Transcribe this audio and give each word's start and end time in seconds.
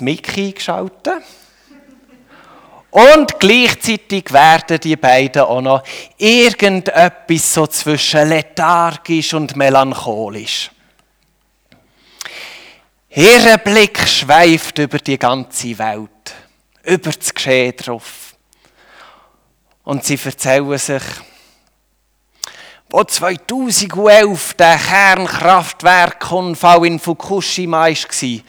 Mickey 0.00 0.48
eingeschaltet. 0.48 1.22
Und 2.90 3.38
gleichzeitig 3.38 4.32
werden 4.32 4.80
die 4.80 4.96
beiden 4.96 5.42
auch 5.42 5.60
noch 5.60 5.84
irgendetwas 6.18 7.54
so 7.54 7.68
zwischen 7.68 8.28
lethargisch 8.28 9.32
und 9.32 9.56
melancholisch. 9.56 10.70
Ihr 13.10 13.58
Blick 13.58 14.08
schweift 14.08 14.78
über 14.78 14.98
die 14.98 15.18
ganze 15.18 15.78
Welt, 15.78 16.34
über 16.84 17.10
das 17.10 17.32
Geschehen 17.32 17.76
drauf. 17.76 18.34
Und 19.84 20.04
sie 20.04 20.18
erzählen 20.22 20.78
sich, 20.78 21.02
wo 22.88 23.04
2011 23.04 24.54
der 24.54 24.78
Kernkraftwerkunfall 24.78 26.86
in 26.86 26.98
Fukushima 26.98 27.86
war, 27.86 28.40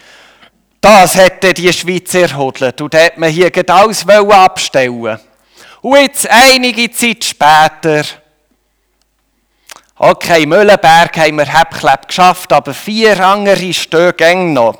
das 0.81 1.15
hätte 1.15 1.53
die 1.53 1.71
Schweiz 1.71 2.13
erhodelt 2.15 2.81
und 2.81 2.95
hätte 2.95 3.19
man 3.19 3.29
hier 3.29 3.51
alles 3.69 4.07
abstellen 4.07 5.19
Und 5.81 5.97
jetzt, 5.97 6.27
einige 6.27 6.91
Zeit 6.91 7.23
später, 7.23 8.03
okay, 9.95 10.47
Müllenberg 10.47 11.15
haben 11.17 11.37
wir 11.37 11.45
Hebkleb 11.45 12.07
geschafft, 12.07 12.51
aber 12.51 12.73
vier 12.73 13.19
andere 13.23 13.73
stehen 13.73 14.53
noch. 14.53 14.79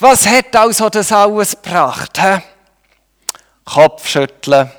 Was 0.00 0.26
hat 0.26 0.56
also 0.56 0.88
das 0.88 1.12
alles 1.12 1.62
gebracht? 1.62 2.20
He? 2.20 2.38
Kopfschütteln, 3.64 4.70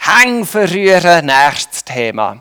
Hänge 0.00 0.44
verrühren, 0.44 1.26
nächstes 1.26 1.84
Thema. 1.84 2.40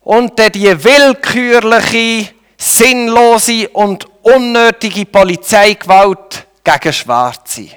Und 0.00 0.38
dann 0.38 0.52
die 0.52 0.84
willkürliche, 0.84 2.34
sinnlose 2.58 3.68
und 3.70 4.06
unnötige 4.26 5.06
Polizeigewalt 5.06 6.46
gegen 6.64 6.92
Schwarze. 6.92 7.68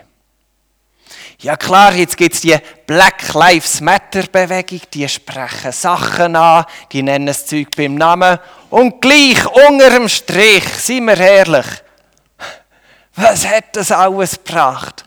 Ja 1.42 1.56
klar, 1.56 1.94
jetzt 1.94 2.18
gibt 2.18 2.36
es 2.36 2.42
die 2.42 2.58
Black 2.86 3.34
Lives 3.34 3.80
Matter 3.82 4.24
Bewegung, 4.24 4.82
die 4.94 5.08
sprechen 5.08 5.72
Sachen 5.72 6.36
an, 6.36 6.66
die 6.92 7.04
nennen 7.04 7.28
das 7.28 7.46
Zeug 7.46 7.68
beim 7.78 7.96
Namen. 7.96 8.40
Und 8.70 9.00
gleich 9.00 9.46
unter 9.46 9.92
dem 9.92 10.10
Strich, 10.10 10.68
seien 10.68 11.06
wir 11.06 11.18
ehrlich, 11.18 11.68
was 13.16 13.48
hat 13.48 13.76
das 13.76 13.92
alles 13.92 14.44
gebracht? 14.44 15.06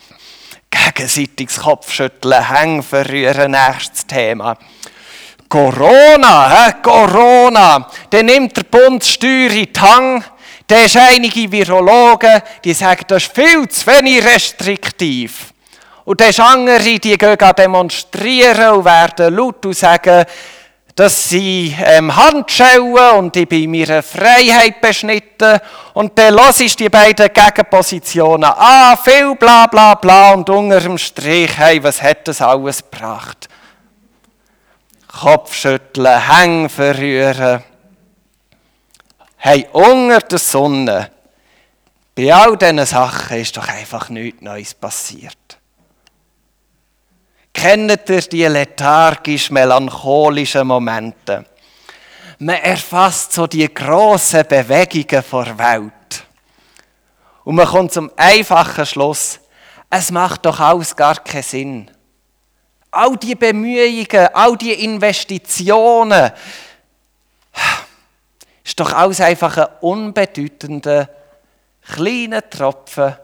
Gegenseitiges 0.71 1.59
Kopfschütteln, 1.61 2.49
Hängen 2.49 2.83
verrühren, 2.83 3.51
nächstes 3.51 4.07
Thema. 4.07 4.57
Corona, 5.49 6.49
hä? 6.49 6.75
Corona. 6.83 7.87
Dann 8.09 8.27
nimmt 8.27 8.57
der 8.57 8.63
Bund 8.63 9.05
Steuer 9.05 9.51
in 9.51 9.71
die 9.71 9.81
Hand. 9.81 10.32
Da 10.73 10.85
ist 10.85 10.97
einige 10.97 11.53
Virologen, 11.53 12.41
die 12.65 12.73
sagen, 12.73 13.05
das 13.07 13.25
ist 13.25 13.35
viel 13.35 13.69
zu 13.69 13.87
wenig 13.89 14.25
restriktiv. 14.25 15.53
Und 16.07 16.19
dann 16.19 16.31
ist 16.31 16.41
andere, 16.41 16.99
die 16.99 17.19
gehen 17.19 17.39
demonstrieren 17.59 18.77
und 18.77 18.85
werden 18.87 19.37
laut 19.37 19.67
und 19.67 19.77
sagen, 19.77 20.25
dass 20.95 21.29
sie 21.29 21.77
ähm, 21.79 22.17
Handschellen 22.17 23.19
und 23.19 23.37
ich 23.37 23.47
bin 23.47 23.71
meiner 23.71 24.03
Freiheit 24.03 24.81
beschnitten. 24.81 25.61
Und 25.93 26.19
dann 26.19 26.33
los 26.33 26.61
ich 26.61 26.75
die 26.75 26.89
beiden 26.89 27.29
Gegenpositionen 27.31 28.45
an, 28.45 28.97
viel 28.97 29.35
bla 29.35 29.67
bla 29.67 29.97
bla 29.97 30.33
und 30.33 30.49
unter 30.49 30.81
dem 30.81 30.97
Strich, 30.97 31.51
hey, 31.59 31.85
was 31.85 32.01
hat 32.01 32.27
das 32.27 32.41
alles 32.41 32.83
gebracht? 32.83 33.47
Kopfschütteln, 35.21 36.35
Hänge 36.35 36.71
verrühren. 36.71 37.63
Hey, 39.45 39.67
unter 39.73 40.21
der 40.21 40.39
Sonne, 40.39 41.11
bei 42.15 42.33
all 42.33 42.57
diesen 42.57 42.87
Sachen 42.87 43.39
ist 43.39 43.57
doch 43.57 43.67
einfach 43.67 44.09
nichts 44.09 44.41
Neues 44.41 44.73
passiert. 44.73 45.59
Kennt 47.53 48.09
ihr 48.09 48.21
die 48.21 48.45
lethargisch-melancholischen 48.45 50.65
Momente? 50.65 51.45
Man 52.39 52.55
erfasst 52.55 53.33
so 53.33 53.49
die 53.49 53.75
grossen 53.75 54.47
Bewegungen 54.47 55.25
der 55.33 55.59
Welt. 55.59 56.25
Und 57.43 57.57
man 57.57 57.67
kommt 57.67 57.93
zum 57.93 58.13
einfachen 58.17 58.87
Schluss, 58.87 59.41
es 59.91 60.13
macht 60.13 60.47
doch 60.47 60.61
alles 60.61 60.95
gar 60.95 61.17
keinen 61.17 61.43
Sinn. 61.43 61.91
All 62.93 63.17
die 63.17 63.35
Bemühungen, 63.35 64.29
all 64.35 64.57
die 64.57 64.85
Investitionen, 64.85 66.31
ist 68.73 68.81
doch 68.81 68.95
alles 68.95 69.21
einfach 69.21 69.59
ein 69.59 69.69
unbedeutender, 69.83 71.07
kleiner 71.83 72.49
Tropfen 72.49 73.15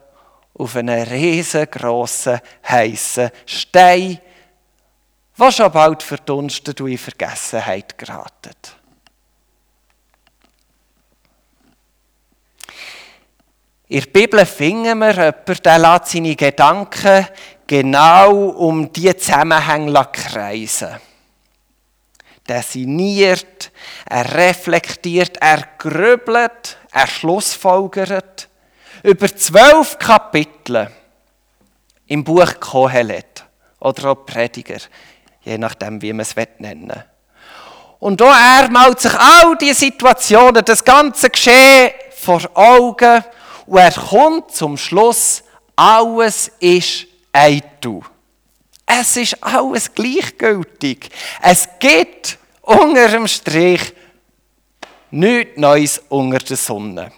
auf 0.52 0.76
einen 0.76 1.08
riesengroßen, 1.08 2.38
heißen 2.68 3.30
Stein, 3.46 4.20
der 5.38 5.50
schon 5.50 5.72
bald 5.72 6.02
verdunstet 6.02 6.82
und 6.82 6.90
in 6.90 6.98
Vergessenheit 6.98 7.96
geraten. 7.96 8.50
In 13.86 14.00
der 14.00 14.10
Bibel 14.10 14.44
finden 14.44 15.00
wir 15.00 15.12
jemanden, 15.14 15.62
der 15.64 15.78
lässt 15.78 16.08
seine 16.08 16.36
Gedanken 16.36 17.26
genau 17.66 18.48
um 18.50 18.92
diese 18.92 19.16
Zusammenhänge 19.16 20.08
kreisen. 20.12 21.07
Der 22.48 22.62
sinniert, 22.62 23.70
er 24.08 24.34
reflektiert, 24.34 25.36
er 25.40 25.64
grübelt, 25.76 26.78
er 26.90 27.06
schlussfolgert 27.06 28.48
über 29.02 29.28
zwölf 29.36 29.98
Kapitel 29.98 30.90
im 32.06 32.24
Buch 32.24 32.58
Kohelet 32.58 33.44
oder 33.80 34.10
auch 34.10 34.26
Prediger, 34.26 34.78
je 35.42 35.58
nachdem, 35.58 36.00
wie 36.00 36.12
man 36.12 36.22
es 36.22 36.34
nennen 36.58 36.88
will. 36.88 37.04
Und 38.00 38.22
auch 38.22 38.34
er 38.34 38.70
malt 38.70 39.00
sich 39.00 39.14
all 39.14 39.56
diese 39.58 39.80
Situationen, 39.80 40.64
das 40.64 40.82
ganze 40.82 41.30
Geschehen 41.30 41.90
vor 42.16 42.40
Augen 42.54 43.24
und 43.66 43.78
er 43.78 43.92
kommt 43.92 44.52
zum 44.52 44.76
Schluss, 44.76 45.42
alles 45.76 46.50
ist 46.58 47.06
Du. 47.80 48.02
Es 48.90 49.16
ist 49.18 49.42
alles 49.42 49.92
gleichgültig. 49.94 51.10
Es 51.42 51.68
gibt 51.78 52.38
unter 52.62 53.08
dem 53.08 53.28
Strich 53.28 53.92
nichts 55.10 55.58
Neues 55.58 56.02
unter 56.08 56.38
der 56.38 56.56
Sonne. 56.56 57.12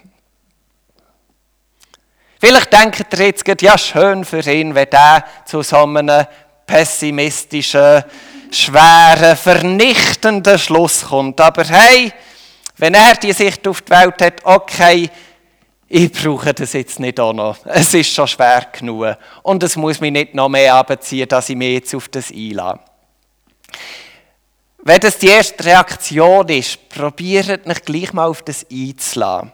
Vielleicht 2.39 2.73
denkt 2.73 3.13
ihr 3.13 3.27
jetzt, 3.27 3.61
ja, 3.61 3.77
schön 3.77 4.25
für 4.25 4.41
ihn, 4.51 4.75
wenn 4.75 4.91
er 4.91 5.23
zu 5.45 5.61
so 5.61 5.83
einem 5.83 6.25
pessimistischen, 6.65 8.03
schweren, 8.51 9.37
vernichtenden 9.37 10.59
Schluss 10.59 11.05
kommt. 11.05 11.39
Aber 11.39 11.63
hey, 11.63 12.11
wenn 12.77 12.95
er 12.95 13.15
die 13.15 13.31
Sicht 13.31 13.65
auf 13.67 13.81
die 13.81 13.91
Welt 13.91 14.21
hat, 14.21 14.43
okay, 14.43 15.09
ich 15.93 16.09
brauche 16.13 16.53
das 16.53 16.71
jetzt 16.71 17.01
nicht 17.01 17.19
auch 17.19 17.33
noch. 17.33 17.57
Es 17.65 17.93
ist 17.93 18.13
schon 18.13 18.25
schwer 18.25 18.65
genug. 18.71 19.17
Und 19.43 19.61
es 19.61 19.75
muss 19.75 19.99
mich 19.99 20.11
nicht 20.11 20.33
noch 20.33 20.47
mehr 20.47 20.75
abziehen, 20.75 21.27
dass 21.27 21.49
ich 21.49 21.55
mich 21.57 21.73
jetzt 21.73 21.93
auf 21.93 22.07
das 22.07 22.31
einlasse. 22.31 22.79
Wenn 24.83 24.99
das 25.01 25.17
die 25.17 25.27
erste 25.27 25.65
Reaktion 25.65 26.47
ist, 26.47 26.87
probiert 26.87 27.67
nicht 27.67 27.85
gleich 27.85 28.13
mal 28.13 28.27
auf 28.27 28.41
das 28.41 28.65
einzulassen. 28.71 29.51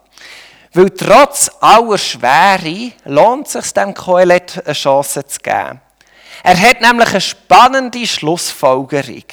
Weil 0.73 0.91
trotz 0.91 1.49
aller 1.59 1.97
Schwere 1.97 2.91
lohnt 3.05 3.47
es 3.47 3.53
sich 3.53 3.73
dem 3.73 3.95
Kohelet 3.95 4.61
eine 4.63 4.73
Chance 4.73 5.25
zu 5.25 5.39
geben. 5.39 5.81
Er 6.43 6.61
hat 6.61 6.81
nämlich 6.81 7.09
eine 7.09 7.21
spannende 7.21 8.05
Schlussfolgerung. 8.05 9.23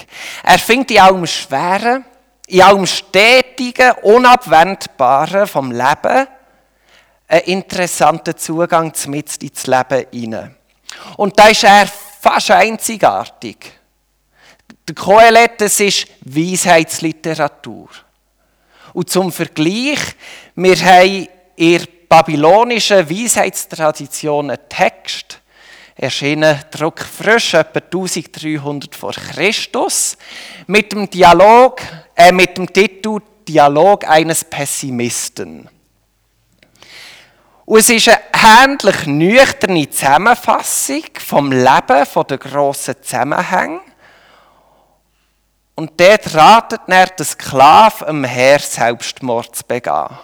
Er 0.43 0.59
findet 0.59 0.93
in 0.93 1.01
allem 1.01 1.27
Schweren, 1.27 2.07
in 2.47 2.63
allem 2.63 2.87
Stetigen, 2.87 3.93
Unabwendbaren 4.03 5.47
vom 5.47 5.71
Leben 5.71 6.29
einen 7.35 7.47
interessanten 7.47 8.37
Zugang 8.37 8.93
mit 9.09 9.43
ins 9.43 9.67
Leben 9.67 10.07
hinein. 10.13 10.55
Und 11.17 11.37
da 11.37 11.49
ist 11.49 11.65
er 11.65 11.87
fast 12.21 12.51
einzigartig. 12.53 13.73
Der 14.87 14.95
Kohelet, 14.95 15.61
das 15.61 15.81
ist 15.81 16.07
Weisheitsliteratur. 16.21 17.89
Und 18.93 19.11
zum 19.11 19.33
Vergleich, 19.33 19.99
wir 20.55 20.77
haben 20.77 21.27
in 21.57 21.79
der 21.79 21.89
babylonischen 22.09 23.11
Weisheitstradition 23.11 24.51
einen 24.51 24.69
Text, 24.69 25.41
erschienen 25.97 26.61
druckfrisch, 26.71 27.55
etwa 27.55 27.81
1300 27.81 28.95
vor 28.95 29.13
Christus, 29.13 30.17
mit 30.69 30.93
dem 30.93 31.11
Dialog, 31.11 31.81
äh, 32.15 32.31
mit 32.31 32.57
dem 32.57 32.73
Titel 32.73 33.19
Dialog 33.49 34.09
eines 34.09 34.45
Pessimisten. 34.45 35.69
Und 37.67 37.79
es 37.79 37.89
ist 37.89 38.09
eine 38.09 38.21
ähnlich 38.65 39.07
nüchterne 39.07 39.89
Zusammenfassung 39.89 41.05
vom 41.19 41.51
Leben, 41.51 42.07
von 42.07 42.27
den 42.27 42.39
grossen 42.39 42.95
Zusammenhängen. 43.03 43.81
Und 45.75 45.99
dort 45.99 46.35
ratet 46.35 46.83
er, 46.87 47.07
den 47.07 47.27
Sklaven 47.27 48.09
am 48.09 48.25
Herr 48.25 48.61
Selbstmord 48.61 49.57
zu 49.57 49.65
begehen. 49.67 50.19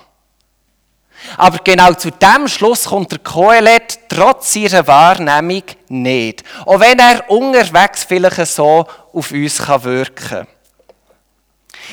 Aber 1.36 1.58
genau 1.58 1.92
zu 1.94 2.10
dem 2.10 2.48
Schluss 2.48 2.84
kommt 2.84 3.12
der 3.12 3.18
Kohelet 3.18 3.98
trotz 4.08 4.54
ihrer 4.56 4.86
Wahrnehmung 4.86 5.64
nicht. 5.88 6.44
Auch 6.64 6.80
wenn 6.80 6.98
er 6.98 7.28
unterwegs 7.30 8.04
vielleicht 8.04 8.46
so 8.46 8.86
auf 9.12 9.30
uns 9.32 9.58
wirken 9.58 10.14
kann. 10.14 10.46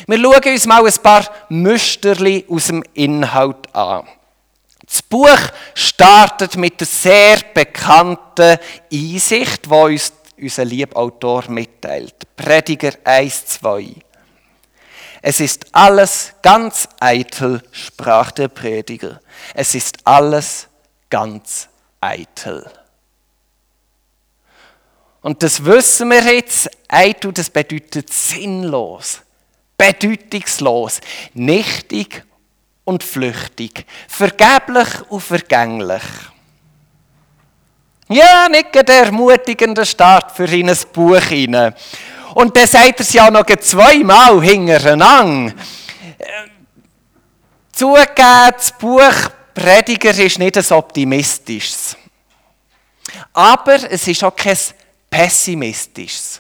Wir 0.05 0.19
schauen 0.19 0.53
uns 0.53 0.65
mal 0.65 0.85
ein 0.85 0.93
paar 1.03 1.25
Müsterli 1.49 2.45
aus 2.49 2.67
dem 2.67 2.83
Inhalt 2.93 3.75
an. 3.75 4.07
Das 4.87 5.01
Buch 5.01 5.39
startet 5.73 6.55
mit 6.55 6.79
der 6.79 6.87
sehr 6.87 7.39
bekannten 7.53 8.57
Einsicht, 8.91 9.65
die 9.65 9.69
uns 9.69 10.13
unser 10.39 10.65
Liebautor 10.65 11.49
mitteilt. 11.49 12.15
Prediger 12.35 12.93
1, 13.03 13.45
2. 13.47 13.95
Es 15.21 15.39
ist 15.39 15.65
alles 15.73 16.33
ganz 16.41 16.87
eitel, 16.99 17.61
sprach 17.71 18.31
der 18.31 18.47
Prediger. 18.47 19.19
Es 19.53 19.75
ist 19.75 19.97
alles 20.05 20.67
ganz 21.09 21.67
eitel. 21.99 22.69
Und 25.21 25.43
das 25.43 25.65
wissen 25.65 26.09
wir 26.09 26.23
jetzt. 26.23 26.69
Eitel, 26.87 27.33
das 27.33 27.49
bedeutet 27.49 28.13
sinnlos, 28.13 29.21
bedeutungslos, 29.75 31.01
nichtig 31.33 32.23
und 32.87 33.03
flüchtig, 33.03 33.85
vergeblich 34.07 34.87
und 35.09 35.19
vergänglich. 35.19 36.03
Ja, 38.07 38.47
nicht 38.47 38.73
der 38.73 39.03
ermutigende 39.03 39.85
Start 39.85 40.31
für 40.31 40.45
in 40.45 40.69
ein 40.69 40.77
Buch. 40.93 41.19
Und 42.33 42.55
dann 42.55 42.67
sagt 42.67 42.99
er 42.99 43.01
es 43.01 43.11
ja 43.11 43.29
noch 43.29 43.45
zweimal 43.59 44.41
hintereinander. 44.41 45.53
Zugegeben, 47.73 48.53
das 48.55 48.71
Buch 48.71 49.31
Prediger 49.53 50.17
ist 50.17 50.39
nicht 50.39 50.57
ein 50.57 50.77
optimistisches. 50.77 51.97
Aber 53.33 53.91
es 53.91 54.07
ist 54.07 54.23
auch 54.23 54.35
kein 54.35 54.57
pessimistisches. 55.09 56.39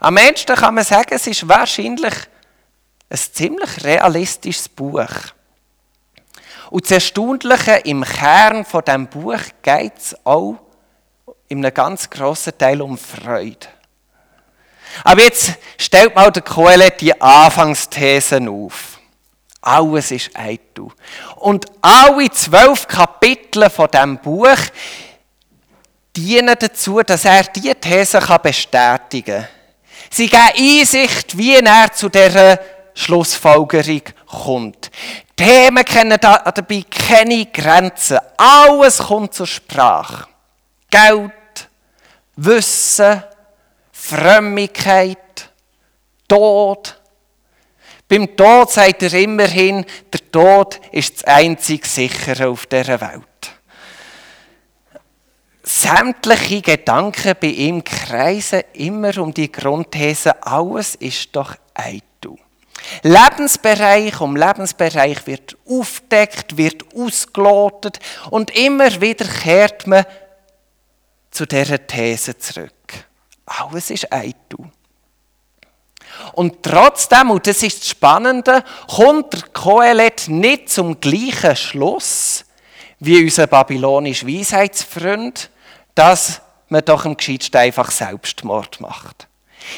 Am 0.00 0.16
Ende 0.16 0.54
kann 0.54 0.74
man 0.74 0.84
sagen, 0.84 1.14
es 1.14 1.26
ist 1.26 1.46
wahrscheinlich 1.46 2.14
ein 3.08 3.18
ziemlich 3.18 3.84
realistisches 3.84 4.68
Buch. 4.68 5.10
Und 6.70 6.84
das 6.84 6.90
Erstaunliche 6.90 7.76
im 7.84 8.04
Kern 8.04 8.64
von 8.64 8.82
dem 8.84 9.06
Buch 9.06 9.40
geht 9.62 9.98
es 9.98 10.16
auch 10.24 10.56
in 11.48 11.64
einem 11.64 11.72
ganz 11.74 12.10
grossen 12.10 12.58
Teil 12.58 12.82
um 12.82 12.98
Freude. 12.98 13.68
Aber 15.04 15.22
jetzt 15.22 15.54
stellt 15.78 16.14
mal 16.14 16.32
der 16.32 16.42
Kohelet 16.42 17.00
die 17.00 17.20
Anfangsthesen 17.20 18.48
auf. 18.48 18.98
Alles 19.60 20.10
ist 20.10 20.30
eitel. 20.34 20.88
Und 21.36 21.66
alle 21.82 22.30
zwölf 22.30 22.86
Kapitel 22.86 23.68
von 23.68 23.88
dem 23.88 24.18
Buch 24.18 24.58
dienen 26.16 26.56
dazu, 26.58 27.02
dass 27.02 27.24
er 27.24 27.44
diese 27.44 27.74
These 27.74 28.20
bestätigen 28.42 29.42
kann. 29.42 29.48
Sie 30.10 30.28
geben 30.28 30.52
Einsicht, 30.56 31.36
wie 31.36 31.56
er 31.56 31.92
zu 31.92 32.08
dieser 32.08 32.58
Schlussfolgerung 32.96 34.02
kommt. 34.26 34.90
Themen 35.36 35.84
kennen 35.84 36.18
dabei 36.18 36.82
keine 36.90 37.44
Grenzen. 37.46 38.18
Alles 38.38 38.98
kommt 38.98 39.34
zur 39.34 39.46
Sprache. 39.46 40.26
Geld, 40.90 41.68
Wissen, 42.36 43.22
Frömmigkeit, 43.92 45.50
Tod. 46.26 46.98
Beim 48.08 48.34
Tod 48.34 48.70
sagt 48.70 49.02
er 49.02 49.12
immerhin, 49.12 49.84
der 50.12 50.32
Tod 50.32 50.80
ist 50.90 51.16
das 51.16 51.24
einzig 51.24 51.84
sichere 51.84 52.48
auf 52.48 52.66
dieser 52.66 53.00
Welt. 53.00 53.22
Sämtliche 55.62 56.62
Gedanken 56.62 57.34
bei 57.38 57.48
ihm 57.48 57.84
kreisen 57.84 58.62
immer 58.72 59.18
um 59.18 59.34
die 59.34 59.50
Grundthese, 59.52 60.42
alles 60.42 60.94
ist 60.94 61.34
doch 61.34 61.56
eitel. 61.74 62.05
Lebensbereich 63.02 64.20
um 64.20 64.36
Lebensbereich 64.36 65.26
wird 65.26 65.56
aufdeckt, 65.68 66.56
wird 66.56 66.84
ausgelotet 66.94 67.98
und 68.30 68.56
immer 68.56 69.00
wieder 69.00 69.26
kehrt 69.26 69.86
man 69.86 70.04
zu 71.30 71.46
dieser 71.46 71.86
These 71.86 72.38
zurück. 72.38 72.72
Alles 73.44 73.90
ist 73.90 74.12
eitel. 74.12 74.70
Und 76.32 76.62
trotzdem, 76.62 77.30
und 77.30 77.46
das 77.46 77.62
ist 77.62 77.80
das 77.80 77.88
Spannende, 77.90 78.64
kommt 78.88 79.32
der 79.32 79.42
Kohelet 79.52 80.28
nicht 80.28 80.70
zum 80.70 81.00
gleichen 81.00 81.56
Schluss 81.56 82.44
wie 82.98 83.22
unser 83.22 83.46
babylonischer 83.46 84.26
Weisheitsfreund, 84.26 85.50
dass 85.94 86.40
man 86.68 86.84
doch 86.84 87.04
im 87.04 87.16
Geschichte 87.16 87.58
einfach 87.58 87.90
Selbstmord 87.90 88.80
macht. 88.80 89.28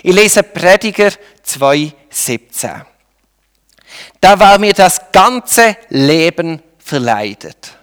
Ich 0.02 0.14
lese 0.14 0.42
Prediger 0.42 1.10
2,17. 1.44 2.84
Da 4.20 4.38
war 4.38 4.58
mir 4.58 4.72
das 4.72 5.00
ganze 5.12 5.76
Leben 5.88 6.62
verleidet. 6.78 7.78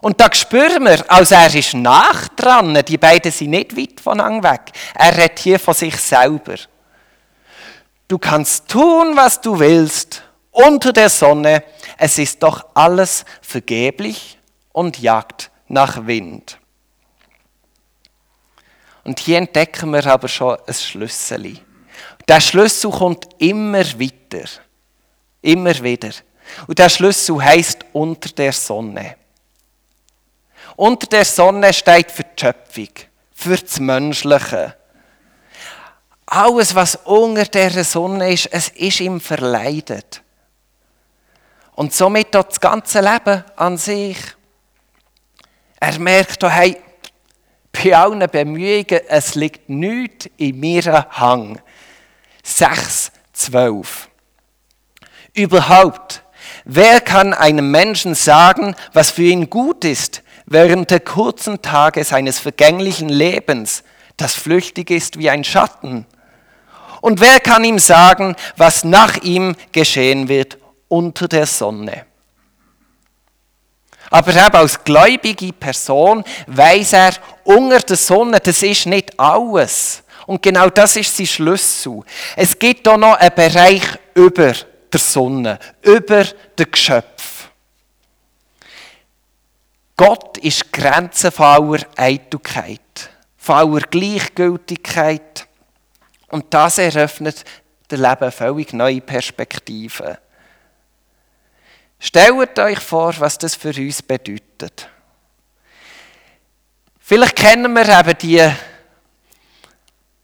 Und 0.00 0.18
da 0.20 0.32
spüren 0.32 0.84
wir, 0.84 1.04
als 1.10 1.30
er 1.30 1.54
ist 1.54 1.74
nach 1.74 2.28
dran, 2.28 2.82
die 2.86 2.96
beiden 2.96 3.30
sind 3.30 3.50
nicht 3.50 3.76
weit 3.76 4.00
voneinander 4.00 4.52
weg. 4.52 4.72
Er 4.94 5.16
redet 5.16 5.38
hier 5.40 5.60
von 5.60 5.74
sich 5.74 5.96
selber. 5.96 6.54
Du 8.08 8.18
kannst 8.18 8.68
tun, 8.68 9.12
was 9.14 9.40
du 9.40 9.58
willst, 9.58 10.22
unter 10.50 10.92
der 10.92 11.10
Sonne, 11.10 11.62
es 11.96 12.18
ist 12.18 12.42
doch 12.42 12.66
alles 12.74 13.24
vergeblich 13.42 14.38
und 14.72 14.98
jagt 14.98 15.50
nach 15.68 16.06
Wind. 16.06 16.58
Und 19.04 19.20
hier 19.20 19.38
entdecken 19.38 19.92
wir 19.92 20.04
aber 20.06 20.28
schon 20.28 20.56
ein 20.66 20.74
Schlüssel. 20.74 21.58
Der 22.26 22.40
Schlüssel 22.40 22.90
kommt 22.90 23.28
immer 23.38 23.84
weiter. 23.84 24.48
Immer 25.42 25.82
wieder. 25.82 26.10
Und 26.66 26.78
der 26.78 26.88
Schlüssel 26.88 27.42
heißt 27.42 27.84
unter 27.92 28.30
der 28.30 28.52
Sonne. 28.52 29.16
Unter 30.76 31.06
der 31.06 31.24
Sonne 31.24 31.72
steht 31.72 32.10
für 32.10 32.24
die 32.24 32.40
Schöpfung, 32.40 32.88
für 33.32 33.56
das 33.56 33.80
Menschliche. 33.80 34.76
Alles, 36.26 36.74
was 36.74 36.96
unter 37.04 37.44
der 37.44 37.84
Sonne 37.84 38.32
ist, 38.32 38.46
es 38.52 38.68
ist 38.68 39.00
ihm 39.00 39.20
verleidet. 39.20 40.22
Und 41.72 41.94
somit 41.94 42.36
auch 42.36 42.44
das 42.44 42.60
ganze 42.60 43.00
Leben 43.00 43.44
an 43.56 43.78
sich. 43.78 44.18
Er 45.80 45.98
merkt, 45.98 46.42
hey, 46.44 46.76
bei 47.72 47.96
allen 47.96 48.28
Bemühungen, 48.30 49.00
es 49.08 49.34
liegt 49.34 49.68
nichts 49.68 50.28
in 50.36 50.60
mir 50.60 51.06
Hang. 51.10 51.60
6, 52.42 53.12
12. 53.32 54.09
Überhaupt, 55.32 56.22
wer 56.64 57.00
kann 57.00 57.34
einem 57.34 57.70
Menschen 57.70 58.14
sagen, 58.14 58.74
was 58.92 59.10
für 59.10 59.22
ihn 59.22 59.48
gut 59.50 59.84
ist, 59.84 60.22
während 60.46 60.90
der 60.90 61.00
kurzen 61.00 61.62
Tage 61.62 62.02
seines 62.04 62.38
vergänglichen 62.38 63.08
Lebens, 63.08 63.84
das 64.16 64.34
flüchtig 64.34 64.90
ist 64.90 65.18
wie 65.18 65.30
ein 65.30 65.44
Schatten? 65.44 66.06
Und 67.00 67.20
wer 67.20 67.40
kann 67.40 67.64
ihm 67.64 67.78
sagen, 67.78 68.36
was 68.56 68.84
nach 68.84 69.16
ihm 69.18 69.56
geschehen 69.72 70.28
wird 70.28 70.58
unter 70.88 71.28
der 71.28 71.46
Sonne? 71.46 72.04
Aber 74.10 74.34
eben 74.34 74.56
als 74.56 74.82
gläubige 74.82 75.52
Person 75.52 76.24
weiß 76.48 76.94
er, 76.94 77.12
unter 77.44 77.78
der 77.78 77.96
Sonne, 77.96 78.40
das 78.40 78.62
ist 78.62 78.86
nicht 78.86 79.18
alles. 79.18 80.02
Und 80.26 80.42
genau 80.42 80.68
das 80.68 80.96
ist 80.96 81.16
sein 81.16 81.26
Schlüssel. 81.26 82.02
Es 82.36 82.58
gibt 82.58 82.86
da 82.86 82.96
noch 82.96 83.14
einen 83.14 83.34
Bereich 83.34 83.82
über 84.14 84.52
der 84.92 85.00
Sonne, 85.00 85.58
über 85.82 86.24
den 86.24 86.70
Geschöpf. 86.70 87.48
Gott 89.96 90.38
ist 90.38 90.72
Grenze 90.72 91.30
von 91.30 91.46
aller 91.46 91.86
Eitelkeit, 91.96 93.10
von 93.36 93.56
aller 93.56 93.80
Gleichgültigkeit. 93.82 95.46
Und 96.28 96.46
das 96.54 96.78
eröffnet 96.78 97.44
dem 97.90 98.00
Leben 98.02 98.32
völlig 98.32 98.72
neue 98.72 99.00
Perspektiven. 99.00 100.16
Stellt 101.98 102.58
euch 102.58 102.78
vor, 102.78 103.14
was 103.18 103.36
das 103.36 103.54
für 103.54 103.74
uns 103.76 104.00
bedeutet. 104.00 104.88
Vielleicht 106.98 107.36
kennen 107.36 107.72
wir 107.74 107.86
eben 107.86 108.18
die 108.18 108.50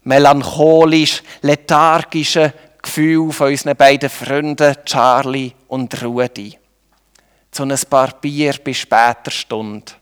melancholisch, 0.04 1.22
lethargischen 1.42 2.52
Gefühl 2.86 3.32
von 3.32 3.48
unseren 3.48 3.76
beiden 3.76 4.08
Freunden 4.08 4.76
Charlie 4.84 5.52
und 5.68 6.02
Rudi. 6.02 6.56
Zu 7.50 7.64
ein 7.64 7.78
paar 7.90 8.12
Bier 8.20 8.54
bis 8.62 8.78
später 8.78 9.30
Stunde. 9.30 9.92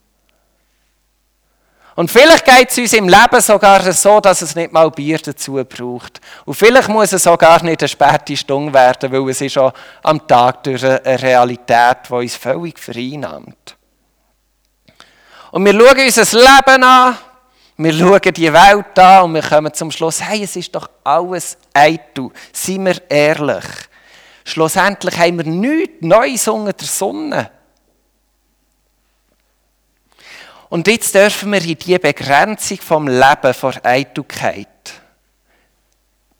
Und 1.96 2.10
vielleicht 2.10 2.44
geht 2.44 2.70
es 2.70 2.78
uns 2.78 2.92
im 2.92 3.08
Leben 3.08 3.40
sogar 3.40 3.80
so, 3.92 4.20
dass 4.20 4.42
es 4.42 4.56
nicht 4.56 4.72
mal 4.72 4.90
Bier 4.90 5.18
dazu 5.18 5.64
braucht. 5.64 6.20
Und 6.44 6.54
vielleicht 6.54 6.88
muss 6.88 7.12
es 7.12 7.22
sogar 7.22 7.62
nicht 7.62 7.82
eine 7.82 7.88
späte 7.88 8.36
Stunde 8.36 8.74
werden, 8.74 9.12
weil 9.12 9.30
es 9.30 9.40
ist 9.40 9.52
schon 9.52 9.72
am 10.02 10.26
Tag 10.26 10.64
durch 10.64 10.84
eine 10.84 11.00
Realität, 11.04 11.98
die 12.08 12.12
uns 12.12 12.34
völlig 12.34 12.78
vereinnahmt. 12.78 13.76
Und 15.52 15.64
wir 15.64 15.72
schauen 15.72 16.04
uns 16.04 16.14
das 16.16 16.32
Leben 16.32 16.82
an, 16.82 17.16
wir 17.76 17.92
schauen 17.92 18.32
die 18.34 18.52
Welt 18.52 18.98
an 18.98 19.24
und 19.24 19.34
wir 19.34 19.42
kommen 19.42 19.74
zum 19.74 19.90
Schluss, 19.90 20.22
hey, 20.22 20.44
es 20.44 20.54
ist 20.54 20.74
doch 20.74 20.88
alles 21.02 21.56
eitel. 21.72 22.30
Seien 22.52 22.86
wir 22.86 23.10
ehrlich. 23.10 23.64
Schlussendlich 24.44 25.18
haben 25.18 25.38
wir 25.38 25.46
nichts 25.46 25.96
Neues 26.00 26.46
unter 26.46 26.72
der 26.72 26.86
Sonne. 26.86 27.50
Und 30.68 30.86
jetzt 30.86 31.14
dürfen 31.14 31.52
wir 31.52 31.62
in 31.62 31.78
diese 31.78 31.98
Begrenzung 31.98 32.78
vom 32.78 33.08
Leben 33.08 33.54
vor 33.54 33.74
Eitelkeit 33.82 34.68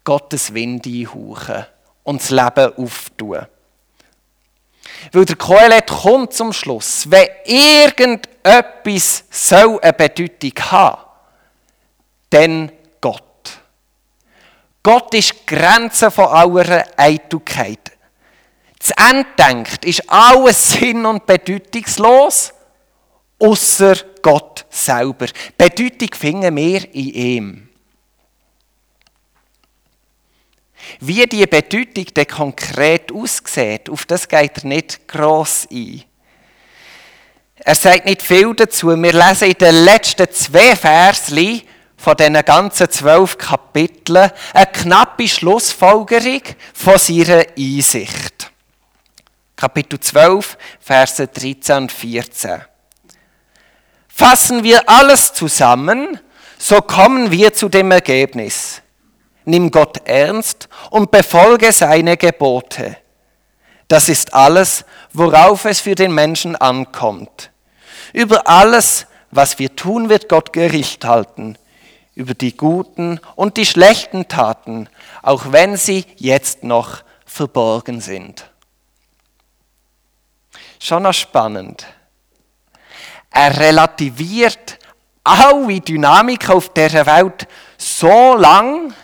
Gottes 0.03 0.53
Wind 0.53 0.87
einhauchen 0.87 1.67
und 2.03 2.21
das 2.21 2.31
Leben 2.31 2.77
auftun. 2.77 3.47
Weil 5.13 5.25
der 5.25 5.37
Kohelet 5.37 5.87
kommt 5.89 6.33
zum 6.33 6.53
Schluss, 6.53 7.11
wenn 7.11 7.29
irgendetwas 7.45 9.25
so 9.31 9.81
eine 9.81 9.93
Bedeutung 9.93 10.53
haben, 10.71 11.04
dann 12.35 12.73
Gott. 13.01 13.23
Gott 14.83 15.15
ist 15.15 15.33
die 15.33 15.55
Grenze 15.55 16.11
von 16.11 16.27
aller 16.27 16.85
Eitelkeit. 16.97 17.93
Das 18.79 18.91
Enddenkt 19.11 19.85
ist 19.85 20.11
alles 20.11 20.73
sinn- 20.73 21.07
und 21.07 21.25
bedeutungslos 21.25 22.53
außer 23.39 23.97
Gott 24.21 24.67
selber. 24.69 25.27
Bedeutung 25.57 26.09
finden 26.15 26.57
wir 26.57 26.95
in 26.95 27.15
ihm. 27.15 27.69
Wie 31.01 31.25
die 31.27 31.47
Bedeutung 31.47 32.07
dann 32.13 32.27
konkret 32.27 33.11
aussieht, 33.11 33.89
auf 33.89 34.05
das 34.05 34.29
geht 34.29 34.59
er 34.59 34.67
nicht 34.67 35.09
gross 35.09 35.67
ein. 35.71 36.05
Er 37.57 37.75
sagt 37.75 38.05
nicht 38.05 38.21
viel 38.21 38.55
dazu. 38.55 38.89
Wir 38.89 39.13
lesen 39.13 39.49
in 39.49 39.59
den 39.59 39.85
letzten 39.85 40.31
zwei 40.31 40.77
Versen 40.77 41.63
von 42.05 42.19
diesen 42.19 42.45
ganzen 42.45 42.91
zwölf 42.91 43.39
Kapiteln 43.39 44.31
eine 44.53 44.67
knappe 44.67 45.27
Schlussfolgerung 45.27 46.43
von 46.75 46.99
seiner 46.99 47.47
Einsicht. 47.59 48.53
Kapitel 49.57 49.99
12, 49.99 50.59
Verse 50.81 51.27
13 51.27 51.77
und 51.77 51.93
14. 51.93 52.61
Fassen 54.07 54.63
wir 54.63 54.87
alles 54.87 55.33
zusammen, 55.33 56.21
so 56.59 56.83
kommen 56.83 57.31
wir 57.31 57.55
zu 57.55 57.71
dem 57.71 57.91
Ergebnis. 57.91 58.83
Nimm 59.47 59.71
Gott 59.71 60.07
ernst 60.07 60.69
und 60.91 61.11
befolge 61.11 61.73
seine 61.73 62.19
Gebote. 62.19 62.99
Das 63.89 64.11
ist 64.11 64.35
alles, 64.35 64.85
worauf 65.15 65.65
es 65.65 65.81
für 65.81 65.95
den 65.95 66.13
Menschen 66.13 66.55
ankommt. 66.55 67.51
Über 68.13 68.47
alles, 68.47 69.07
was 69.31 69.59
wir 69.59 69.75
tun, 69.75 70.11
wird 70.11 70.29
Gott 70.29 70.53
Gericht 70.53 71.07
halten. 71.07 71.57
Über 72.15 72.35
die 72.35 72.57
guten 72.57 73.21
und 73.35 73.57
die 73.57 73.67
schlechten 73.67 74.29
Taten, 74.29 74.89
auch 75.23 75.53
wenn 75.53 75.77
sie 75.77 76.07
jetzt 76.17 76.63
noch 76.63 77.03
verborgen 77.27 78.01
sind. 78.01 78.51
Schon 80.79 81.03
noch 81.03 81.15
spannend. 81.15 81.87
Er 83.31 83.59
relativiert 83.59 84.79
alle 85.25 85.81
Dynamik 85.81 86.51
auf 86.51 86.69
dieser 86.73 87.07
Welt 87.07 87.49
so 87.79 88.37
lang, 88.37 88.95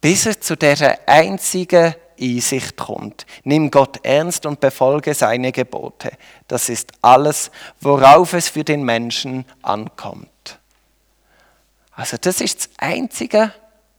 bis 0.00 0.26
er 0.26 0.40
zu 0.40 0.56
dieser 0.56 0.96
einzigen 1.06 1.94
Einsicht 2.20 2.76
kommt. 2.76 3.26
Nimm 3.44 3.70
Gott 3.70 4.04
ernst 4.04 4.46
und 4.46 4.60
befolge 4.60 5.14
seine 5.14 5.52
Gebote. 5.52 6.12
Das 6.46 6.68
ist 6.68 6.92
alles, 7.02 7.50
worauf 7.80 8.32
es 8.32 8.48
für 8.48 8.64
den 8.64 8.84
Menschen 8.84 9.44
ankommt. 9.62 10.28
Also 11.98 12.16
das 12.16 12.40
ist 12.40 12.60
das 12.60 12.70
Einzige, 12.78 13.52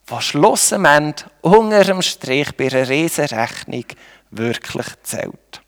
was 0.07 0.23
schlussendlich 0.23 1.25
unter 1.41 1.83
dem 1.83 2.01
Strich 2.01 2.55
bei 2.55 2.67
einer 2.71 2.87
Riesenrechnung 2.87 3.83
wirklich 4.31 4.87
zählt. 5.03 5.61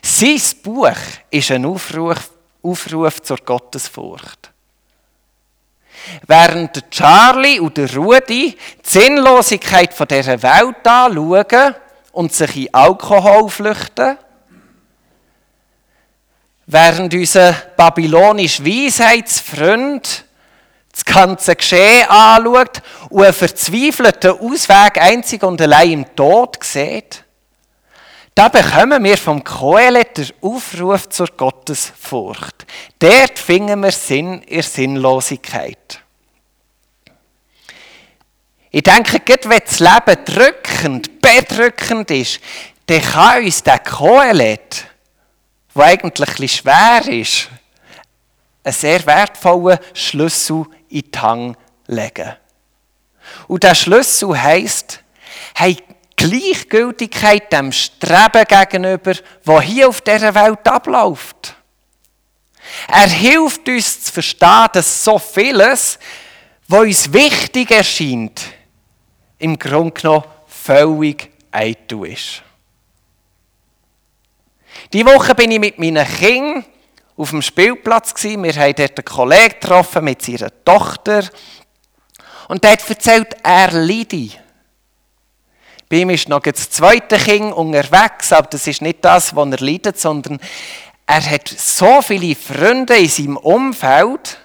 Sein 0.00 0.40
Buch 0.62 0.96
ist 1.30 1.50
ein 1.50 1.66
Aufruf, 1.66 2.30
Aufruf 2.62 3.22
zur 3.22 3.38
Gottesfurcht. 3.38 4.52
Während 6.28 6.92
Charlie 6.92 7.58
und 7.58 7.76
Rudi 7.96 8.56
die 8.56 8.56
Sinnlosigkeit 8.84 9.98
dieser 10.08 10.40
Welt 10.44 10.86
anschauen 10.86 11.74
und 12.12 12.32
sich 12.32 12.56
in 12.56 12.72
Alkohol 12.72 13.48
flüchten, 13.48 14.16
während 16.66 17.12
unser 17.12 17.52
babylonischer 17.76 18.64
Weisheitsfreund 18.64 20.25
das 20.96 21.04
ganze 21.04 21.54
Geschehen 21.54 22.08
anschaut 22.08 22.80
und 23.10 23.22
einen 23.22 23.34
verzweifelten 23.34 24.30
Ausweg 24.30 24.96
einzig 24.98 25.42
und 25.42 25.60
allein 25.60 25.92
im 25.92 26.16
Tod 26.16 26.56
sieht, 26.64 27.22
da 28.34 28.48
bekommen 28.48 29.04
wir 29.04 29.18
vom 29.18 29.44
Kohelet 29.44 30.16
den 30.16 30.28
Aufruf 30.40 31.08
zur 31.10 31.28
Gottesfurcht. 31.28 32.66
Dort 32.98 33.38
finden 33.38 33.82
wir 33.82 33.92
Sinn 33.92 34.40
in 34.42 34.62
Sinnlosigkeit. 34.62 36.00
Ich 38.70 38.82
denke, 38.82 39.20
gerade 39.20 39.48
wenn 39.48 39.60
das 39.64 39.80
Leben 39.80 40.24
drückend, 40.24 41.20
bedrückend 41.20 42.10
ist, 42.10 42.40
dann 42.86 43.02
kann 43.02 43.44
uns 43.44 43.62
der 43.62 43.80
Kohelet, 43.80 44.86
der 45.74 45.84
eigentlich 45.84 46.38
ein 46.38 46.48
schwer 46.48 47.08
ist, 47.08 47.48
einen 48.64 48.74
sehr 48.74 49.06
wertvollen 49.06 49.78
Schlüssel 49.94 50.66
in 50.88 51.10
die 51.10 51.18
Hand 51.18 51.56
legen. 51.86 52.36
Und 53.48 53.62
der 53.62 53.74
Schlüssel 53.74 54.40
heisst, 54.40 55.02
hey, 55.54 55.76
Gleichgültigkeit 56.16 57.52
dem 57.52 57.72
Streben 57.72 58.44
gegenüber, 58.48 59.12
wo 59.44 59.60
hier 59.60 59.88
auf 59.88 60.00
dieser 60.00 60.34
Welt 60.34 60.66
abläuft. 60.66 61.54
Er 62.88 63.08
hilft 63.08 63.68
uns 63.68 64.04
zu 64.04 64.12
verstehen, 64.12 64.66
dass 64.72 65.04
so 65.04 65.18
vieles, 65.18 65.98
was 66.68 66.80
uns 66.80 67.12
wichtig 67.12 67.70
erscheint, 67.70 68.42
im 69.38 69.58
Grunde 69.58 70.00
genommen 70.00 70.24
völlig 70.46 71.30
eitel 71.52 72.06
ist. 72.06 72.42
Die 74.92 75.04
Woche 75.04 75.34
bin 75.34 75.50
ich 75.50 75.60
mit 75.60 75.78
meinen 75.78 76.06
Kindern 76.06 76.64
auf 77.16 77.30
dem 77.30 77.42
Spielplatz 77.42 78.22
Wir 78.22 78.36
haben 78.36 78.74
dort 78.74 78.98
einen 78.98 79.04
Kollegen 79.04 79.60
getroffen 79.60 80.04
mit 80.04 80.22
seiner 80.22 80.50
Tochter. 80.64 81.24
Und 82.48 82.62
der 82.62 82.72
hat 82.72 82.88
erzählt, 82.88 83.36
er 83.42 83.72
leide. 83.72 84.30
Bei 85.88 85.98
ihm 85.98 86.10
ist 86.10 86.28
noch 86.28 86.40
das 86.40 86.70
zweite 86.70 87.16
Kind 87.16 87.52
unterwegs, 87.52 88.32
aber 88.32 88.48
das 88.48 88.66
ist 88.66 88.82
nicht 88.82 89.04
das, 89.04 89.34
was 89.34 89.50
er 89.50 89.58
leidet, 89.58 89.98
sondern 89.98 90.38
er 91.06 91.30
hat 91.30 91.48
so 91.48 92.02
viele 92.02 92.34
Freunde 92.34 92.96
in 92.96 93.08
seinem 93.08 93.36
Umfeld, 93.36 94.38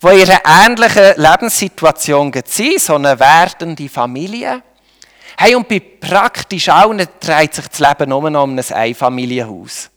die 0.00 0.22
in 0.22 0.30
einer 0.30 0.66
ähnlichen 0.66 1.14
Lebenssituation 1.16 2.32
sind, 2.44 2.80
so 2.80 2.94
eine 2.94 3.18
werdende 3.18 3.88
Familie. 3.88 4.62
Hey, 5.36 5.56
und 5.56 5.68
bei 5.68 5.80
praktisch 5.80 6.68
allen 6.68 7.04
dreht 7.18 7.54
sich 7.54 7.66
das 7.66 7.80
Leben 7.80 8.10
nur 8.10 8.30
noch 8.30 8.44
um 8.44 8.56
ein 8.56 8.72
Einfamilienhaus. 8.72 9.90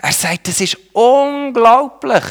Er 0.00 0.12
sagt, 0.12 0.48
das 0.48 0.60
ist 0.60 0.76
unglaublich. 0.92 2.24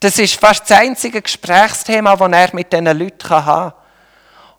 Das 0.00 0.18
ist 0.18 0.38
fast 0.38 0.70
das 0.70 0.78
einzige 0.78 1.22
Gesprächsthema, 1.22 2.14
das 2.16 2.32
er 2.32 2.54
mit 2.54 2.72
diesen 2.72 2.86
Leuten 2.86 3.30
haben 3.30 3.70
kann. 3.70 3.72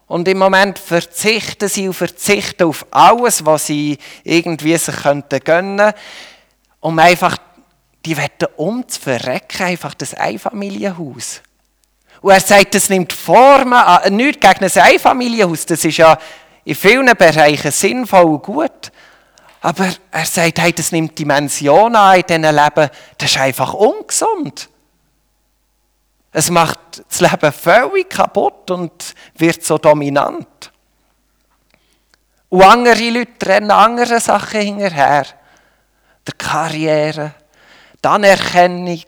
Und 0.08 0.28
im 0.28 0.39
Moment 0.39 0.80
verzichten 0.80 1.70
sie 1.70 1.88
und 1.88 1.94
verzichten 1.94 2.63
auf 2.63 2.86
alles, 2.89 3.46
was 3.46 3.68
sie 3.68 3.98
irgendwie 4.24 4.75
sich 4.75 4.96
könnten 4.96 5.94
um 6.82 6.98
einfach, 6.98 7.38
die 8.06 8.18
wetten 8.18 8.48
um 8.56 8.88
zu 8.88 9.00
verrecken, 9.00 9.63
einfach 9.63 9.94
das 9.94 10.13
Einfamilienhaus. 10.13 11.42
Und 12.22 12.32
er 12.32 12.39
sagt, 12.39 12.74
das 12.74 12.89
nimmt 12.89 13.13
Formen 13.13 13.74
an, 13.74 14.16
nichts 14.16 14.39
gegen 14.39 14.66
ein 14.66 14.84
Einfamilienhaus, 14.84 15.66
das 15.66 15.86
ist 15.86 15.98
ja 15.98 16.18
in 16.66 16.75
vielen 16.75 17.06
Bereichen 17.16 17.72
sinnvoll 17.72 18.25
und 18.25 18.44
gut. 18.44 18.92
Aber 19.62 19.89
er 20.12 20.25
sagt, 20.25 20.60
hey, 20.60 20.72
das 20.72 20.92
nimmt 20.92 21.18
Dimensionen 21.20 21.96
an 21.96 22.20
in 22.20 22.25
diesem 22.28 22.56
Leben, 22.56 22.89
das 23.18 23.32
ist 23.32 23.38
einfach 23.38 23.74
ungesund. 23.74 24.70
Es 26.32 26.50
macht 26.50 27.04
das 27.10 27.20
Leben 27.22 27.51
völlig 27.51 28.10
kaputt 28.10 28.72
und 28.72 29.16
wird 29.36 29.63
so 29.63 29.78
dominant. 29.78 30.72
Und 32.50 32.63
andere 32.63 33.10
Leute 33.10 33.46
rennen 33.46 33.72
andere 33.72 34.20
Sachen 34.20 34.62
hinterher. 34.62 35.25
Der 36.25 36.34
Karriere, 36.38 37.34
die 38.04 38.08
Anerkennung, 38.08 39.06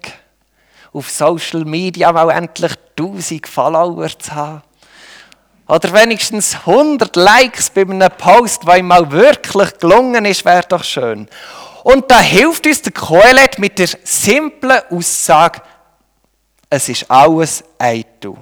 auf 0.94 1.10
Social 1.10 1.64
Media 1.64 2.12
mal 2.12 2.30
endlich 2.32 2.74
1000 2.98 3.48
Follower 3.48 4.10
zu 4.20 4.36
haben. 4.36 4.62
Oder 5.72 5.94
wenigstens 5.94 6.54
100 6.54 7.16
Likes 7.16 7.70
bei 7.70 7.84
einem 7.84 8.12
Post, 8.18 8.66
weil 8.66 8.84
mal 8.84 9.10
wirklich 9.10 9.78
gelungen 9.80 10.26
ist, 10.26 10.44
wäre 10.44 10.66
doch 10.68 10.84
schön. 10.84 11.30
Und 11.84 12.12
da 12.12 12.20
hilft 12.20 12.68
uns 12.68 12.82
der 12.82 12.92
Kohelet 12.92 13.58
mit 13.58 13.80
der 13.80 13.88
simplen 14.04 14.82
Aussage, 14.90 15.62
es 16.70 16.90
ist 16.90 17.10
alles 17.10 17.64
Eitu. 17.80 18.36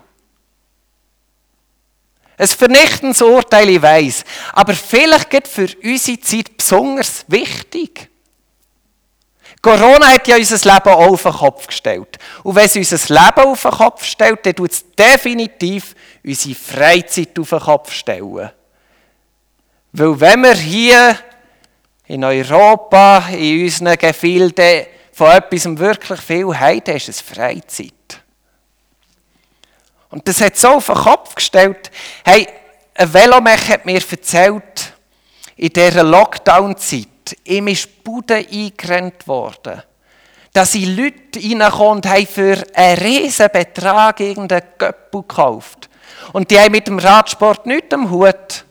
Ein 2.36 2.48
vernichtendes 2.48 3.22
Urteil, 3.22 3.70
ich 3.70 3.82
weiss. 3.84 4.24
Aber 4.54 4.74
vielleicht 4.74 5.30
geht 5.30 5.48
für 5.48 5.68
unsere 5.84 6.20
Zeit 6.22 6.58
besonders 6.58 7.26
wichtig. 7.28 8.10
Corona 9.62 10.08
hat 10.08 10.28
ja 10.28 10.38
unser 10.38 10.56
Leben 10.56 10.90
auch 10.90 11.08
auf 11.12 11.24
den 11.24 11.34
Kopf 11.34 11.68
gestellt. 11.68 12.18
Und 12.44 12.56
wenn 12.56 12.66
es 12.66 12.76
unser 12.76 13.14
Leben 13.14 13.50
auf 13.50 13.62
den 13.62 13.72
Kopf 13.72 14.04
stellt, 14.06 14.46
dann 14.46 14.56
tut 14.56 14.72
es 14.72 14.86
definitiv 14.96 15.96
unsere 16.24 16.56
Freizeit 16.56 17.38
auf 17.38 17.50
den 17.50 17.60
Kopf 17.60 17.92
stellen. 17.92 18.52
Weil 19.92 20.20
wenn 20.20 20.42
wir 20.42 20.56
hier 20.56 21.18
in 22.08 22.24
Europa, 22.24 23.30
in 23.32 23.64
unseren 23.66 23.98
Gefilden 23.98 24.86
von 25.12 25.32
etwas 25.32 25.66
wirklich 25.78 26.22
viel 26.22 26.58
haben, 26.58 26.84
dann 26.84 26.96
ist 26.96 27.10
es 27.10 27.22
Freizeit. 27.22 27.94
Und 30.10 30.28
das 30.28 30.42
hat 30.42 30.58
so 30.58 30.70
auf 30.70 30.88
den 30.88 30.96
Kopf 30.96 31.36
gestellt. 31.36 31.92
Hey, 32.24 32.48
ein 32.96 33.14
Velomech 33.14 33.70
hat 33.70 33.86
mir 33.86 34.02
erzählt, 34.10 34.94
in 35.56 35.70
dieser 35.70 36.04
Lockdown-Zeit, 36.04 37.08
ihm 37.44 37.68
ist 37.68 38.04
Bude 38.04 38.36
eingerennt 38.36 39.28
worden. 39.28 39.82
Da 40.54 40.66
sind 40.66 40.98
Leute 40.98 41.40
reingekommen 41.40 41.98
und 41.98 42.06
haben 42.08 42.28
für 42.28 42.64
einen 42.74 42.98
riesen 42.98 43.50
Betrag 43.52 44.20
irgendeinen 44.20 44.64
Göppel 44.78 45.22
gekauft. 45.22 45.90
Und 46.34 46.50
die 46.52 46.60
haben 46.60 46.72
mit 46.72 46.88
dem 46.88 47.00
Radsport 47.00 47.66
nichts 47.66 47.94
am 47.94 48.10
Hut. 48.10 48.66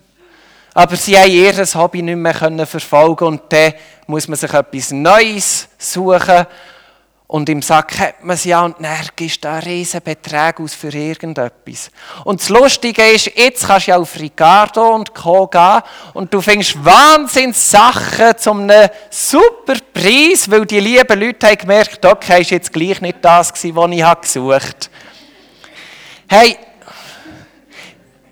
Aber 0.75 0.97
sie 0.97 1.19
haben 1.19 1.31
ihr 1.31 1.55
Hobby 1.75 2.03
nicht 2.03 2.17
mehr 2.17 2.67
verfolgen 2.67 3.25
und 3.25 3.43
dann 3.49 3.75
muss 4.07 4.29
man 4.29 4.37
sich 4.37 4.53
etwas 4.53 4.91
Neues 4.93 5.69
suchen. 5.79 6.47
Und 7.31 7.51
im 7.51 7.61
Sack 7.61 7.99
hat 7.99 8.25
man 8.25 8.39
sie 8.39 8.49
ja 8.49 8.65
und 8.65 8.77
dann 8.81 9.07
gibst 9.15 9.45
du 9.45 9.49
da 9.49 9.59
riesen 9.59 10.01
Beträge 10.01 10.63
aus 10.63 10.73
für 10.73 10.89
irgendetwas. 10.89 11.91
Und 12.25 12.41
das 12.41 12.49
Lustige 12.49 13.03
ist, 13.03 13.31
jetzt 13.37 13.67
kannst 13.67 13.87
du 13.87 13.91
ja 13.91 13.99
auf 13.99 14.19
Ricardo 14.19 14.95
und 14.95 15.15
Co. 15.15 15.47
gehen 15.47 15.83
und 16.15 16.33
du 16.33 16.41
findest 16.41 16.83
Wahnsinns 16.83 17.71
Sachen 17.71 18.39
zum 18.39 18.61
einem 18.61 18.89
super 19.11 19.75
Preis, 19.93 20.51
weil 20.51 20.65
die 20.65 20.81
lieben 20.81 21.21
Leute 21.21 21.49
haben 21.49 21.59
gemerkt, 21.59 22.03
okay, 22.07 22.41
ist 22.41 22.51
jetzt 22.51 22.73
gleich 22.73 23.03
nicht 23.03 23.19
das 23.21 23.53
gewesen, 23.53 23.77
was 23.77 23.91
ich 23.91 24.23
gesucht 24.23 24.91
habe. 26.31 26.41
Hey, 26.43 26.59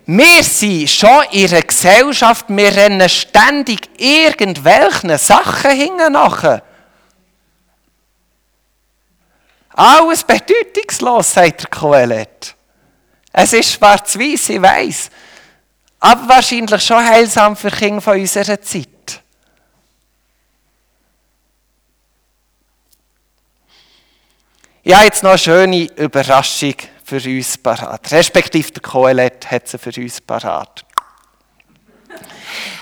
wir 0.07 0.43
sind 0.43 0.89
schon 0.89 1.23
in 1.33 1.51
einer 1.51 1.61
Gesellschaft, 1.61 2.47
wir 2.49 2.75
rennen 2.75 3.09
ständig 3.11 3.91
irgendwelchen 3.99 5.19
Sachen 5.19 5.73
hinten 5.73 6.13
nachher. 6.13 6.63
Alles 9.77 10.25
bedeutungslos, 10.25 11.35
sagt 11.35 11.63
der 11.65 11.71
Kohelet. 11.71 12.57
Es 13.31 13.53
ist 13.53 13.73
schwarz-weiß, 13.75 14.49
ich 14.49 14.63
weiss. 14.63 15.11
Aber 16.01 16.27
wahrscheinlich 16.29 16.83
schon 16.83 17.05
heilsam 17.05 17.55
für 17.55 17.71
Kinder 17.71 18.01
von 18.01 18.19
unserer 18.19 18.61
Zeit. 18.63 18.89
Ich 24.83 24.95
habe 24.95 25.05
jetzt 25.05 25.23
noch 25.23 25.31
eine 25.31 25.39
schöne 25.39 25.85
Überraschung 25.97 26.77
für 27.05 27.17
uns 27.17 27.59
parat. 27.59 28.11
Respektive 28.13 28.73
der 28.73 28.83
Kohelet 28.83 29.51
hat 29.51 29.69
sie 29.69 29.79
für 29.79 29.93
uns 30.01 30.23
parat. 30.23 30.87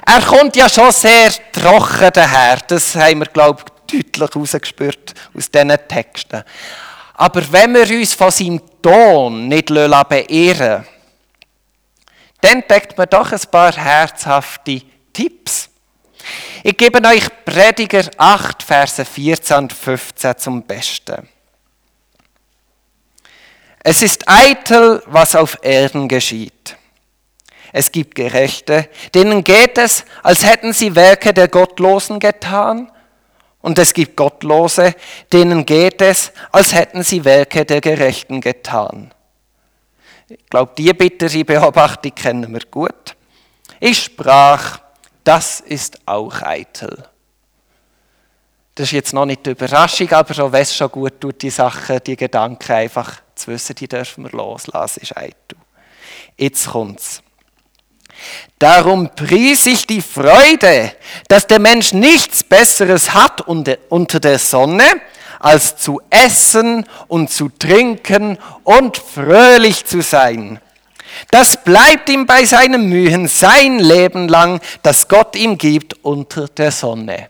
Er 0.07 0.21
kommt 0.21 0.55
ja 0.55 0.69
schon 0.69 0.93
sehr 0.93 1.33
trocken 1.51 2.11
daher. 2.13 2.59
Das 2.69 2.95
haben 2.95 3.19
wir, 3.21 3.27
glaube 3.27 3.65
ich, 3.67 3.74
deutlich 4.03 4.35
herausgespürt 4.35 5.15
aus 5.37 5.51
diesen 5.51 5.79
Texten. 5.89 6.43
Aber 7.15 7.53
wenn 7.53 7.75
wir 7.75 7.99
uns 7.99 8.15
von 8.15 8.31
seinem 8.31 8.61
Ton 8.83 9.49
nicht 9.49 9.69
beirren 9.69 10.87
dann 12.41 12.59
entdeckt 12.59 12.99
man 12.99 13.09
doch 13.09 13.33
ein 13.33 13.41
paar 13.51 13.75
herzhafte 13.75 14.83
Tipps. 15.15 15.71
Ich 16.63 16.77
gebe 16.77 17.01
euch 17.09 17.25
Prediger 17.45 18.05
8, 18.19 18.63
Verse 18.63 19.03
14 19.03 19.57
und 19.57 19.73
15 19.73 20.37
zum 20.37 20.63
Besten. 20.63 21.27
Es 23.83 24.03
ist 24.03 24.29
eitel, 24.29 25.03
was 25.07 25.35
auf 25.35 25.59
Erden 25.63 26.07
geschieht. 26.07 26.77
Es 27.73 27.91
gibt 27.91 28.15
Gerechte, 28.15 28.91
denen 29.15 29.43
geht 29.43 29.79
es, 29.79 30.05
als 30.23 30.45
hätten 30.45 30.73
sie 30.73 30.95
Werke 30.95 31.33
der 31.33 31.49
Gottlosen 31.49 32.19
getan 32.21 32.91
und 33.64 33.79
es 33.79 33.94
gibt 33.94 34.14
Gottlose, 34.14 34.94
denen 35.33 35.64
geht 35.64 36.03
es, 36.03 36.33
als 36.53 36.74
hätten 36.74 37.03
sie 37.03 37.24
Werke 37.24 37.64
der 37.64 37.81
Gerechten 37.81 38.42
getan. 38.42 39.11
Ich 40.29 40.44
glaube, 40.50 40.72
die 40.77 40.92
bittere 40.92 41.44
Beobachtung 41.44 42.14
kennen 42.14 42.53
wir 42.53 42.61
gut. 42.70 43.16
Ich 43.81 44.03
sprach, 44.03 44.81
das 45.24 45.61
ist 45.61 45.98
auch 46.05 46.42
eitel. 46.42 47.09
Das 48.74 48.88
ist 48.88 48.92
jetzt 48.92 49.14
noch 49.14 49.24
nicht 49.24 49.46
die 49.46 49.53
Überraschung, 49.53 50.12
aber 50.12 50.35
schon 50.35 50.53
es 50.53 50.77
schon 50.77 50.90
gut 50.90 51.18
tut, 51.18 51.40
die 51.40 51.48
Sachen, 51.48 52.00
die 52.07 52.16
Gedanken 52.16 52.70
einfach 52.70 53.22
zu 53.35 53.46
wissen, 53.46 53.77
die 53.77 53.88
dürfen 53.88 54.24
wir 54.24 54.31
loslassen, 54.33 55.00
ist 55.00 55.16
eitel. 55.16 55.57
Jetzt 56.37 56.66
kommt's. 56.68 57.22
Darum 58.59 59.11
pries 59.15 59.67
ich 59.67 59.87
die 59.87 60.03
Freude, 60.03 60.93
dass 61.29 61.47
der 61.47 61.59
Mensch 61.59 61.93
nichts 61.93 62.43
Besseres 62.43 63.13
hat 63.13 63.41
unter 63.43 64.21
der 64.21 64.39
Sonne, 64.39 64.85
als 65.41 65.77
zu 65.77 66.01
essen 66.09 66.87
und 67.09 67.31
zu 67.31 67.51
trinken 67.51 68.39
und 68.63 68.97
fröhlich 68.97 69.85
zu 69.85 70.01
sein. 70.01 70.61
Das 71.31 71.63
bleibt 71.63 72.09
ihm 72.09 72.27
bei 72.27 72.45
seinen 72.45 72.89
Mühen 72.89 73.29
sein 73.29 73.79
Leben 73.79 74.29
lang, 74.29 74.61
das 74.83 75.09
Gott 75.09 75.37
ihm 75.37 75.59
gibt 75.59 76.05
unter 76.05 76.49
der 76.49 76.73
Sonne. 76.73 77.29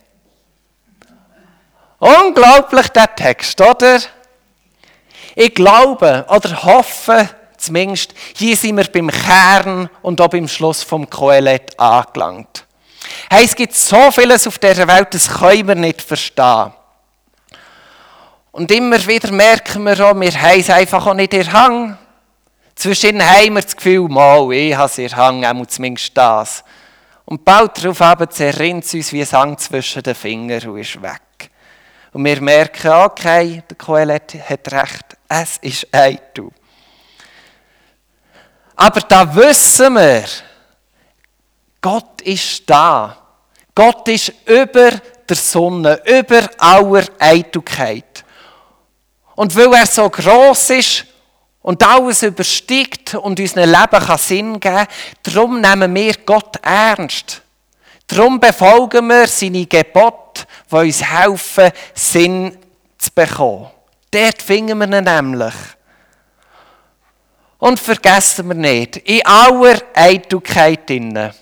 Unglaublich 1.99 2.89
der 2.89 3.15
Text, 3.15 3.61
oder? 3.61 3.99
Ich 5.35 5.55
glaube 5.55 6.27
oder 6.29 6.63
hoffe, 6.65 7.29
Zumindest 7.65 8.15
hier 8.35 8.57
sind 8.57 8.77
wir 8.77 8.85
beim 8.85 9.11
Kern 9.11 9.89
und 10.03 10.21
auch 10.21 10.29
beim 10.29 10.47
Schluss 10.49 10.83
vom 10.83 11.09
Kohelet 11.09 11.79
angelangt. 11.81 12.67
Hey, 13.31 13.45
es 13.45 13.57
gibt 13.57 13.75
so 13.75 14.11
vieles 14.11 14.47
auf 14.47 14.59
dieser 14.59 14.87
Welt, 14.87 15.09
das 15.13 15.29
können 15.29 15.69
wir 15.69 15.75
nicht 15.75 16.03
verstehen. 16.03 16.73
Und 18.53 18.71
immer 18.71 19.05
wieder 19.07 19.33
merken 19.33 19.83
wir 19.85 19.99
auch, 20.07 20.15
wir 20.15 20.43
haben 20.43 20.61
es 20.61 20.69
einfach 20.69 21.07
auch 21.07 21.15
nicht 21.15 21.33
in 21.33 21.51
Hang. 21.53 21.97
Zwischen 22.75 23.25
haben 23.25 23.55
wir 23.55 23.63
das 23.63 23.75
Gefühl, 23.75 24.09
mal, 24.09 24.53
ich 24.53 24.77
habe 24.77 24.87
es 24.87 24.99
in 24.99 25.17
Hang, 25.17 25.45
auch 25.45 25.67
zumindest 25.67 26.17
das. 26.17 26.63
Und 27.25 27.45
bald 27.45 27.83
darauf 27.83 28.29
zerrinnt 28.29 28.85
es 28.85 28.93
uns 28.93 29.13
wie 29.13 29.25
Sang 29.25 29.57
zwischen 29.57 30.03
den 30.03 30.15
Fingern 30.15 30.69
und 30.69 30.79
ist 30.79 31.01
weg. 31.01 31.51
Und 32.13 32.25
wir 32.25 32.41
merken, 32.43 32.93
okay, 32.93 33.63
der 33.69 33.77
Kohelet 33.79 34.35
hat 34.49 34.71
recht, 34.71 35.17
es 35.29 35.57
ist 35.63 35.89
ein 35.93 36.19
Du. 36.35 36.53
Aber 38.77 39.01
da 39.01 39.35
wissen 39.35 39.95
wir, 39.95 40.25
Gott 41.81 42.21
ist 42.23 42.69
da. 42.69 43.17
Gott 43.75 44.09
ist 44.09 44.33
über 44.47 44.93
der 45.29 45.37
Sonne, 45.37 46.01
über 46.07 46.49
aller 46.59 47.05
Eitelkeit. 47.19 48.25
Und 49.35 49.55
weil 49.57 49.73
er 49.75 49.87
so 49.87 50.09
groß 50.09 50.71
ist 50.71 51.07
und 51.63 51.83
alles 51.83 52.23
übersteigt 52.23 53.15
und 53.15 53.41
unserem 53.41 53.71
Leben 53.71 54.19
Sinn 54.19 54.61
geben 54.61 54.61
kann, 54.61 54.87
darum 55.23 55.61
nehmen 55.61 55.95
wir 55.95 56.15
Gott 56.25 56.57
ernst. 56.63 57.43
Darum 58.07 58.39
befolgen 58.39 59.07
wir 59.09 59.27
seine 59.27 59.67
Gebote, 59.67 60.45
die 60.71 60.77
uns 60.77 61.03
helfen, 61.03 61.71
Sinn 61.95 62.57
zu 62.99 63.11
bekommen. 63.15 63.71
Dort 64.11 64.43
finden 64.43 64.79
wir 64.79 64.99
ihn 64.99 65.05
nämlich. 65.05 65.55
Und 67.59 67.81
vergessen 67.81 68.49
wir 68.49 68.55
nicht, 68.55 68.97
in 68.97 69.25
aller 69.25 69.79
Eitelkeit 69.95 70.91
innen, 70.91 71.33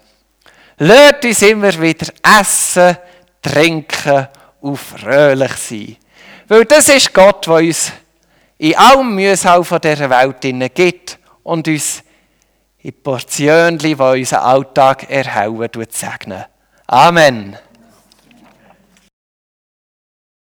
lasst 0.79 1.25
uns 1.25 1.43
immer 1.43 1.81
wieder 1.81 2.07
essen, 2.23 2.97
trinken 3.41 4.29
und 4.61 4.77
fröhlich 4.77 5.53
sein. 5.55 5.97
Weil 6.49 6.65
das 6.65 6.89
ist 6.89 7.13
Gott, 7.13 7.47
der 7.47 7.55
uns 7.55 7.93
in 8.59 8.77
allem 8.77 9.15
Mühsal 9.15 9.65
von 9.65 9.81
dieser 9.81 10.09
Welt 10.11 10.75
gibt 10.75 11.19
und 11.43 11.67
uns 11.67 12.03
in 12.79 13.03
Portionen, 13.03 13.79
die 13.79 13.95
unseren 13.95 14.41
Alltag 14.41 15.11
erhellen, 15.11 15.69
segnen. 15.91 16.45
Amen. 16.87 17.57